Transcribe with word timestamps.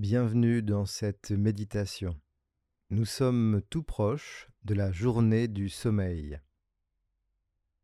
bienvenue 0.00 0.62
dans 0.62 0.86
cette 0.86 1.30
méditation. 1.30 2.18
Nous 2.88 3.04
sommes 3.04 3.60
tout 3.68 3.82
proches 3.82 4.48
de 4.64 4.72
la 4.72 4.92
journée 4.92 5.46
du 5.46 5.68
sommeil. 5.68 6.40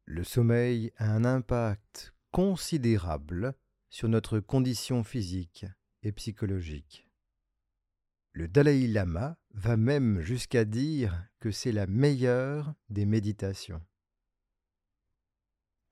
Le 0.06 0.24
sommeil 0.24 0.92
a 0.96 1.12
un 1.12 1.26
impact 1.26 2.14
considérable 2.30 3.52
sur 3.90 4.08
notre 4.08 4.40
condition 4.40 5.04
physique 5.04 5.66
et 6.02 6.10
psychologique. 6.10 7.06
Le 8.32 8.48
Dalai 8.48 8.86
Lama 8.86 9.36
va 9.50 9.76
même 9.76 10.22
jusqu'à 10.22 10.64
dire 10.64 11.28
que 11.38 11.50
c'est 11.50 11.70
la 11.70 11.86
meilleure 11.86 12.72
des 12.88 13.04
méditations. 13.04 13.82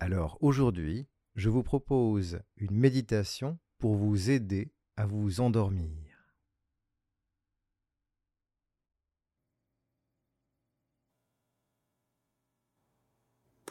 Alors 0.00 0.38
aujourd'hui, 0.40 1.06
je 1.34 1.50
vous 1.50 1.62
propose 1.62 2.40
une 2.56 2.74
méditation 2.74 3.58
pour 3.76 3.94
vous 3.94 4.30
aider 4.30 4.72
à 4.96 5.04
vous 5.04 5.42
endormir. 5.42 6.03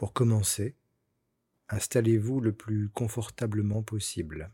Pour 0.04 0.12
commencer, 0.12 0.76
installez-vous 1.70 2.42
le 2.42 2.52
plus 2.52 2.90
confortablement 2.90 3.84
possible. 3.84 4.52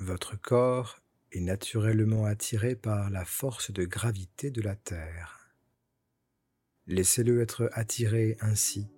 Votre 0.00 0.38
corps 0.38 1.00
est 1.30 1.40
naturellement 1.40 2.26
attiré 2.26 2.76
par 2.76 3.08
la 3.08 3.24
force 3.24 3.70
de 3.70 3.86
gravité 3.86 4.50
de 4.50 4.60
la 4.60 4.76
Terre. 4.76 5.54
Laissez-le 6.86 7.40
être 7.40 7.70
attiré 7.72 8.36
ainsi. 8.42 8.90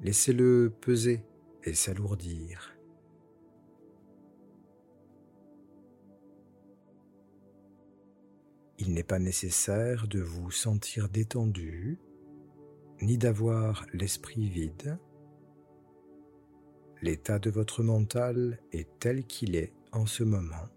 Laissez-le 0.00 0.74
peser 0.80 1.22
et 1.62 1.74
s'alourdir. 1.74 2.77
Il 8.78 8.94
n'est 8.94 9.02
pas 9.02 9.18
nécessaire 9.18 10.06
de 10.06 10.20
vous 10.20 10.52
sentir 10.52 11.08
détendu, 11.08 11.98
ni 13.02 13.18
d'avoir 13.18 13.86
l'esprit 13.92 14.48
vide. 14.48 14.98
L'état 17.02 17.38
de 17.38 17.50
votre 17.50 17.82
mental 17.82 18.60
est 18.72 18.88
tel 19.00 19.24
qu'il 19.24 19.56
est 19.56 19.72
en 19.92 20.06
ce 20.06 20.22
moment. 20.22 20.68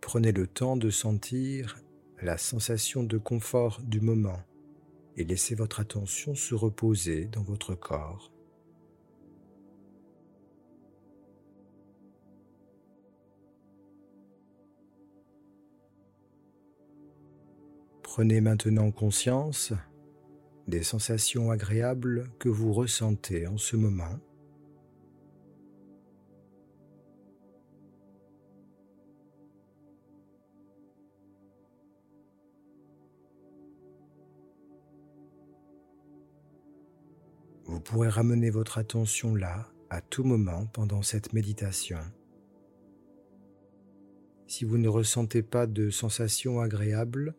Prenez 0.00 0.32
le 0.32 0.46
temps 0.46 0.76
de 0.76 0.90
sentir 0.90 1.76
la 2.22 2.38
sensation 2.38 3.02
de 3.02 3.18
confort 3.18 3.80
du 3.82 4.00
moment 4.00 4.40
et 5.16 5.24
laissez 5.24 5.54
votre 5.54 5.80
attention 5.80 6.34
se 6.34 6.54
reposer 6.54 7.26
dans 7.26 7.42
votre 7.42 7.74
corps. 7.74 8.33
Prenez 18.16 18.40
maintenant 18.40 18.92
conscience 18.92 19.72
des 20.68 20.84
sensations 20.84 21.50
agréables 21.50 22.30
que 22.38 22.48
vous 22.48 22.72
ressentez 22.72 23.48
en 23.48 23.58
ce 23.58 23.74
moment. 23.74 24.20
Vous 37.64 37.80
pourrez 37.80 38.08
ramener 38.08 38.50
votre 38.50 38.78
attention 38.78 39.34
là 39.34 39.66
à 39.90 40.00
tout 40.00 40.22
moment 40.22 40.66
pendant 40.66 41.02
cette 41.02 41.32
méditation. 41.32 41.98
Si 44.46 44.64
vous 44.64 44.78
ne 44.78 44.88
ressentez 44.88 45.42
pas 45.42 45.66
de 45.66 45.90
sensations 45.90 46.60
agréables, 46.60 47.34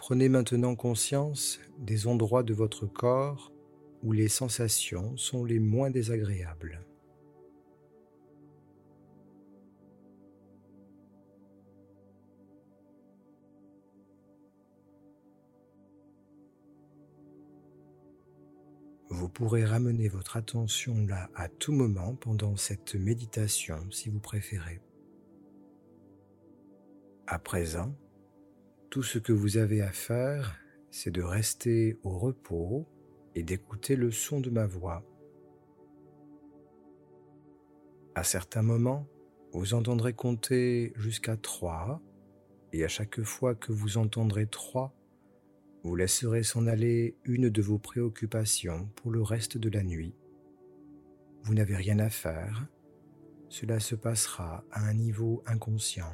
prenez 0.00 0.30
maintenant 0.30 0.74
conscience 0.76 1.60
des 1.78 2.06
endroits 2.06 2.42
de 2.42 2.54
votre 2.54 2.86
corps 2.86 3.52
où 4.02 4.12
les 4.12 4.28
sensations 4.28 5.14
sont 5.18 5.44
les 5.44 5.58
moins 5.58 5.90
désagréables. 5.90 6.82
Vous 19.10 19.28
pourrez 19.28 19.66
ramener 19.66 20.08
votre 20.08 20.38
attention 20.38 21.06
là 21.06 21.28
à 21.34 21.48
tout 21.48 21.72
moment 21.72 22.14
pendant 22.14 22.56
cette 22.56 22.94
méditation 22.94 23.76
si 23.90 24.08
vous 24.08 24.20
préférez. 24.20 24.80
À 27.26 27.38
présent, 27.38 27.94
tout 28.90 29.04
ce 29.04 29.20
que 29.20 29.32
vous 29.32 29.56
avez 29.56 29.82
à 29.82 29.92
faire, 29.92 30.58
c'est 30.90 31.12
de 31.12 31.22
rester 31.22 31.96
au 32.02 32.18
repos 32.18 32.88
et 33.36 33.44
d'écouter 33.44 33.94
le 33.94 34.10
son 34.10 34.40
de 34.40 34.50
ma 34.50 34.66
voix. 34.66 35.04
À 38.16 38.24
certains 38.24 38.62
moments, 38.62 39.06
vous 39.52 39.74
entendrez 39.74 40.12
compter 40.12 40.92
jusqu'à 40.96 41.36
trois 41.36 42.02
et 42.72 42.84
à 42.84 42.88
chaque 42.88 43.22
fois 43.22 43.54
que 43.54 43.72
vous 43.72 43.96
entendrez 43.96 44.48
trois, 44.48 44.92
vous 45.84 45.94
laisserez 45.94 46.42
s'en 46.42 46.66
aller 46.66 47.16
une 47.24 47.48
de 47.48 47.62
vos 47.62 47.78
préoccupations 47.78 48.90
pour 48.96 49.12
le 49.12 49.22
reste 49.22 49.56
de 49.56 49.70
la 49.70 49.84
nuit. 49.84 50.16
Vous 51.44 51.54
n'avez 51.54 51.76
rien 51.76 52.00
à 52.00 52.10
faire, 52.10 52.66
cela 53.48 53.78
se 53.78 53.94
passera 53.94 54.64
à 54.72 54.84
un 54.84 54.94
niveau 54.94 55.44
inconscient. 55.46 56.12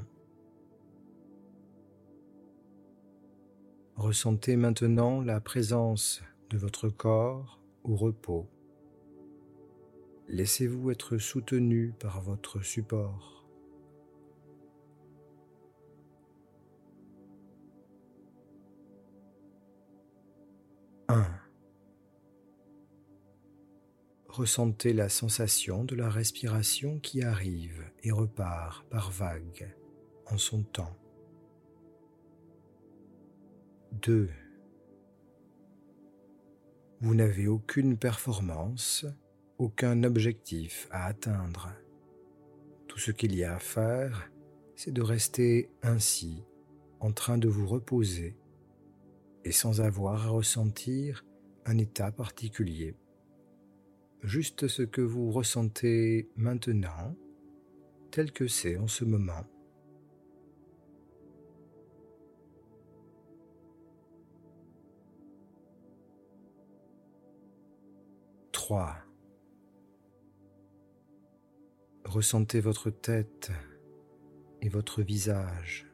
Ressentez 3.97 4.57
maintenant 4.57 5.23
la 5.23 5.41
présence 5.41 6.23
de 6.51 6.59
votre 6.59 6.91
corps 6.91 7.59
au 7.83 7.97
repos. 7.97 8.47
Laissez-vous 10.29 10.91
être 10.91 11.17
soutenu 11.17 11.95
par 11.99 12.21
votre 12.21 12.61
support. 12.61 13.47
1. 21.09 21.27
Ressentez 24.29 24.93
la 24.93 25.09
sensation 25.09 25.85
de 25.85 25.95
la 25.95 26.11
respiration 26.11 26.99
qui 26.99 27.23
arrive 27.23 27.83
et 28.03 28.13
repart 28.13 28.85
par 28.91 29.11
vagues 29.11 29.75
en 30.27 30.37
son 30.37 30.65
temps. 30.65 30.95
2. 34.03 34.29
Vous 37.01 37.15
n'avez 37.15 37.47
aucune 37.47 37.97
performance, 37.97 39.07
aucun 39.59 40.03
objectif 40.03 40.89
à 40.91 41.07
atteindre. 41.07 41.73
Tout 42.89 42.99
ce 42.99 43.11
qu'il 43.11 43.35
y 43.35 43.45
a 43.45 43.57
à 43.57 43.59
faire, 43.59 44.31
c'est 44.75 44.93
de 44.93 45.03
rester 45.03 45.71
ainsi, 45.83 46.45
en 47.01 47.13
train 47.13 47.39
de 47.39 47.49
vous 47.49 47.67
reposer 47.67 48.37
et 49.45 49.53
sans 49.53 49.81
avoir 49.81 50.27
à 50.27 50.31
ressentir 50.31 51.25
un 51.65 51.79
état 51.79 52.11
particulier. 52.11 52.95
Juste 54.23 54.69
ce 54.69 54.83
que 54.83 55.01
vous 55.01 55.31
ressentez 55.31 56.29
maintenant, 56.37 57.17
tel 58.11 58.33
que 58.33 58.49
c'est 58.49 58.77
en 58.77 58.89
ce 58.89 59.05
moment. 59.05 59.45
Ressentez 72.05 72.61
votre 72.61 72.91
tête 72.91 73.51
et 74.63 74.69
votre 74.69 75.03
visage. 75.03 75.87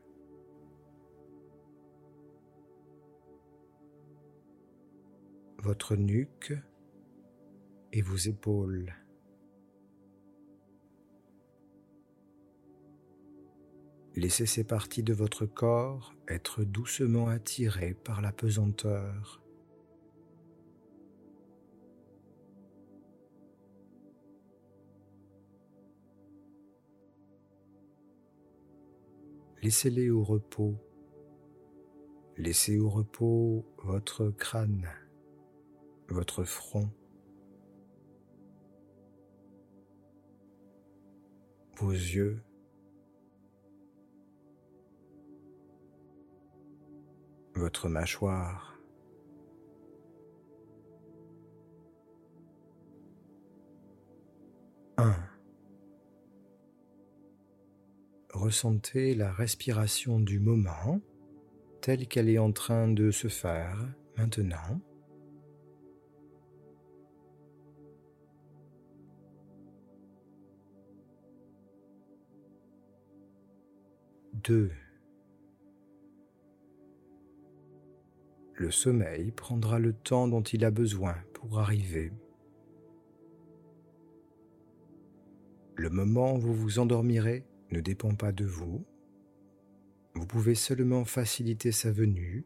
votre 5.63 5.95
nuque 5.95 6.53
et 7.93 8.03
vos 8.03 8.17
épaules. 8.17 8.93
Laissez 14.15 14.45
ces 14.47 14.65
parties 14.65 15.03
de 15.03 15.15
votre 15.15 15.47
corps 15.47 16.15
être 16.29 16.65
doucement 16.65 17.29
attirées 17.29 17.95
par 17.95 18.21
la 18.21 18.33
pesanteur. 18.33 19.42
Laissez-les 29.63 30.11
au 30.11 30.25
repos. 30.25 30.75
Laissez 32.37 32.81
au 32.81 32.89
repos 32.89 33.65
votre 33.85 34.31
crâne, 34.31 34.89
votre 36.09 36.43
front, 36.43 36.91
vos 41.77 41.93
yeux, 41.93 42.43
votre 47.55 47.89
mâchoire, 47.89 48.81
un. 54.97 55.32
Ressentez 58.43 59.15
la 59.15 59.31
respiration 59.31 60.19
du 60.19 60.41
moment 60.41 61.01
telle 61.81 62.09
qu'elle 62.09 62.29
est 62.29 62.39
en 62.39 62.51
train 62.51 62.89
de 62.89 63.13
se 63.13 63.29
faire 63.29 63.79
maintenant. 64.17 64.81
Deux. 74.43 74.73
Le 78.55 78.73
sommeil 78.73 79.31
prendra 79.31 79.79
le 79.79 79.93
temps 79.93 80.27
dont 80.27 80.43
il 80.43 80.65
a 80.65 80.73
besoin 80.73 81.15
pour 81.33 81.61
arriver. 81.61 82.11
Le 85.77 85.91
moment 85.91 86.35
où 86.35 86.41
vous 86.41 86.55
vous 86.55 86.81
endormirez 86.81 87.47
ne 87.73 87.81
dépend 87.81 88.15
pas 88.15 88.33
de 88.33 88.45
vous, 88.45 88.85
vous 90.15 90.27
pouvez 90.27 90.55
seulement 90.55 91.05
faciliter 91.05 91.73
sa 91.73 91.91
venue 91.91 92.45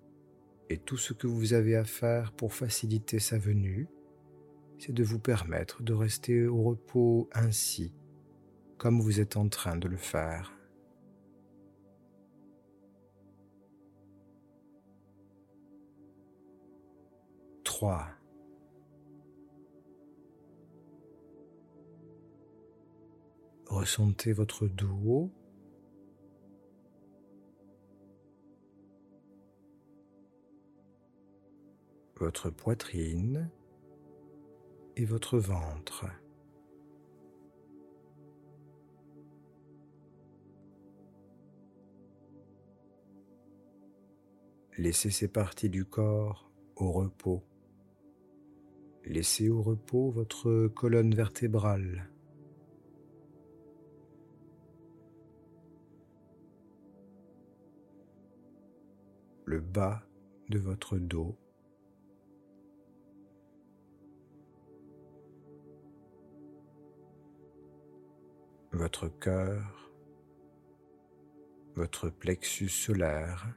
et 0.70 0.78
tout 0.78 0.96
ce 0.96 1.12
que 1.12 1.26
vous 1.26 1.52
avez 1.52 1.76
à 1.76 1.84
faire 1.84 2.32
pour 2.32 2.54
faciliter 2.54 3.18
sa 3.18 3.38
venue, 3.38 3.88
c'est 4.78 4.92
de 4.92 5.04
vous 5.04 5.18
permettre 5.18 5.82
de 5.82 5.92
rester 5.92 6.46
au 6.46 6.62
repos 6.62 7.28
ainsi, 7.32 7.92
comme 8.78 9.00
vous 9.00 9.20
êtes 9.20 9.36
en 9.36 9.48
train 9.48 9.76
de 9.76 9.88
le 9.88 9.96
faire. 9.96 10.52
Trois. 17.64 18.15
Ressentez 23.66 24.32
votre 24.32 24.68
dos 24.68 25.30
votre 32.16 32.50
poitrine 32.50 33.50
et 34.96 35.04
votre 35.04 35.38
ventre. 35.38 36.06
Laissez 44.78 45.10
ces 45.10 45.28
parties 45.28 45.70
du 45.70 45.84
corps 45.84 46.50
au 46.76 46.92
repos. 46.92 47.42
Laissez 49.04 49.48
au 49.48 49.62
repos 49.62 50.10
votre 50.10 50.68
colonne 50.68 51.14
vertébrale. 51.14 52.10
Le 59.46 59.60
bas 59.60 60.02
de 60.50 60.58
votre 60.58 60.98
dos. 60.98 61.38
votre 68.76 69.08
cœur, 69.08 69.90
votre 71.74 72.10
plexus 72.10 72.68
solaire, 72.68 73.56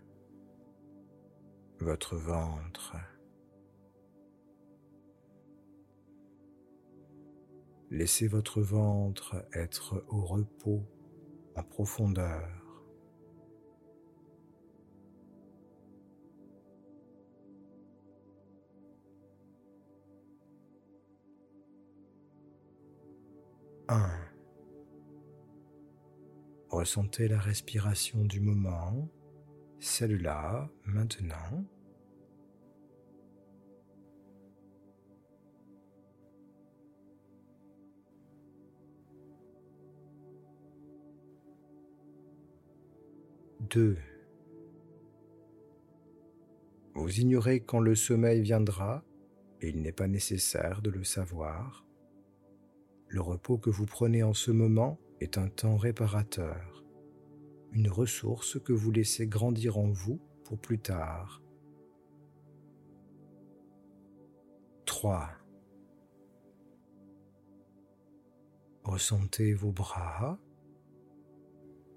votre 1.80 2.16
ventre. 2.16 2.96
Laissez 7.92 8.28
votre 8.28 8.62
ventre 8.62 9.46
être 9.54 10.06
au 10.10 10.22
repos 10.22 10.84
en 11.56 11.64
profondeur. 11.64 12.69
Un. 23.92 24.12
Ressentez 26.70 27.28
la 27.28 27.40
respiration 27.40 28.24
du 28.24 28.40
moment, 28.40 29.10
celle-là, 29.80 30.70
maintenant. 30.86 31.66
Deux. 43.72 43.98
Vous 46.94 47.20
ignorez 47.20 47.62
quand 47.62 47.80
le 47.80 47.96
sommeil 47.96 48.44
viendra 48.44 49.04
et 49.62 49.70
il 49.70 49.82
n'est 49.82 49.92
pas 49.92 50.08
nécessaire 50.08 50.84
de 50.84 50.92
le 50.92 51.04
savoir. 51.04 51.89
Le 53.10 53.22
repos 53.22 53.58
que 53.58 53.72
vous 53.72 53.88
prenez 53.88 54.22
en 54.22 54.36
ce 54.36 54.52
moment 54.52 55.00
est 55.20 55.40
un 55.40 55.50
temps 55.50 55.78
réparateur, 55.78 56.86
une 57.72 57.90
ressource 57.90 58.60
que 58.60 58.72
vous 58.72 58.92
laissez 58.92 59.26
grandir 59.26 59.80
en 59.80 59.90
vous 59.90 60.22
pour 60.44 60.60
plus 60.60 60.78
tard. 60.78 61.42
3. 64.86 65.28
Ressentez 68.84 69.54
vos 69.54 69.72
bras 69.72 70.40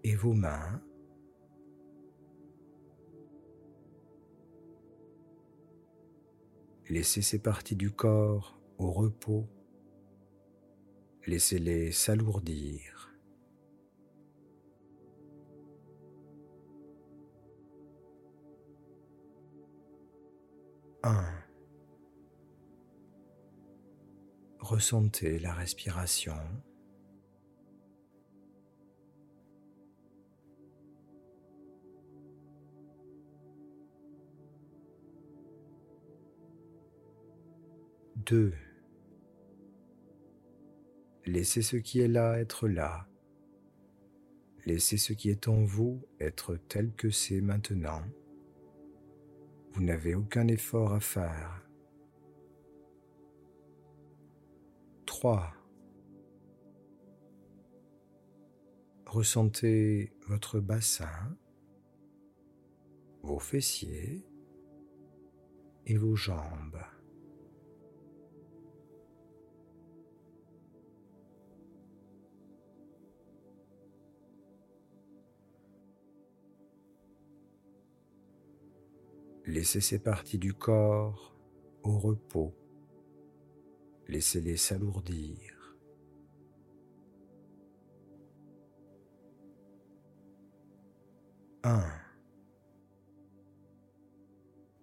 et 0.05 0.17
vos 0.17 0.33
mains. 0.33 0.83
Laissez 6.89 7.21
ces 7.21 7.39
parties 7.39 7.77
du 7.77 7.91
corps 7.91 8.59
au 8.79 8.91
repos. 8.91 9.47
Laissez-les 11.27 11.93
s'alourdir. 11.93 12.93
1. 21.05 21.25
Ressentez 24.61 25.39
la 25.39 25.53
respiration. 25.53 26.37
Deux. 38.17 38.62
Laissez 41.33 41.63
ce 41.63 41.77
qui 41.79 42.01
est 42.03 42.09
là 42.09 42.39
être 42.39 42.69
là. 42.69 43.09
Laissez 44.67 44.99
ce 44.99 45.15
qui 45.15 45.31
est 45.31 45.49
en 45.49 45.65
vous 45.65 46.07
être 46.21 46.57
tel 46.69 46.93
que 46.93 47.09
c'est 47.09 47.41
maintenant. 47.41 48.03
Vous 49.73 49.83
n'avez 49.83 50.15
aucun 50.15 50.47
effort 50.49 50.93
à 50.93 51.01
faire. 51.01 51.67
3. 55.07 55.55
Ressentez 59.07 60.13
votre 60.29 60.61
bassin, 60.61 61.35
vos 63.23 63.39
fessiers 63.39 64.23
et 65.87 65.97
vos 65.97 66.15
jambes. 66.15 66.83
Laissez 79.45 79.81
ces 79.81 79.99
parties 79.99 80.39
du 80.39 80.55
corps 80.55 81.35
au 81.83 81.99
repos. 81.99 82.55
Laissez-les 84.07 84.57
s'alourdir. 84.57 85.77
Un. 91.65 91.91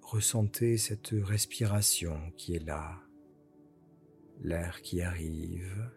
Ressentez 0.01 0.77
cette 0.77 1.13
respiration 1.21 2.31
qui 2.35 2.55
est 2.55 2.65
là, 2.65 2.99
l'air 4.41 4.81
qui 4.81 5.01
arrive, 5.01 5.91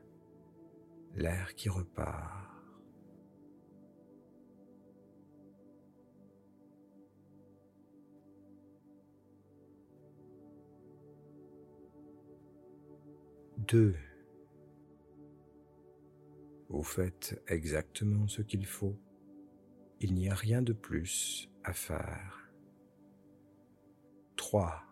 l'air 1.14 1.54
qui 1.54 1.69
repart. 1.69 2.51
Deux. 13.73 13.97
Vous 16.69 16.83
faites 16.83 17.43
exactement 17.47 18.29
ce 18.29 18.43
qu'il 18.43 18.67
faut. 18.67 18.99
Il 19.99 20.12
n'y 20.12 20.29
a 20.29 20.35
rien 20.35 20.61
de 20.61 20.75
plus 20.75 21.49
à 21.64 21.73
faire. 21.73 22.52
3. 24.37 24.85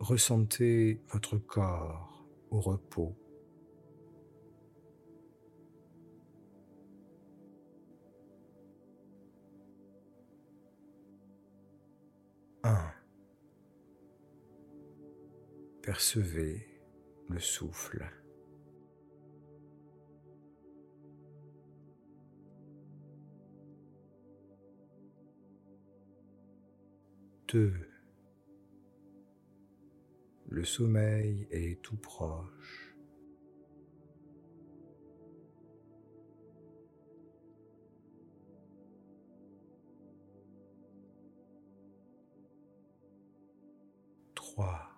Ressentez 0.00 1.00
votre 1.12 1.38
corps 1.38 2.26
au 2.50 2.60
repos. 2.60 3.14
Percevez 15.84 16.66
le 17.28 17.38
souffle. 17.38 18.10
2. 27.48 27.72
Le 30.48 30.64
sommeil 30.64 31.46
est 31.50 31.82
tout 31.82 31.98
proche. 31.98 32.96
Trois. 44.34 44.93